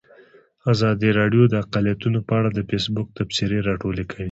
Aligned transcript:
ازادي 0.73 1.09
راډیو 1.19 1.43
د 1.49 1.53
اقلیتونه 1.63 2.19
په 2.27 2.33
اړه 2.39 2.49
د 2.53 2.59
فیسبوک 2.69 3.07
تبصرې 3.17 3.59
راټولې 3.69 4.03
کړي. 4.09 4.19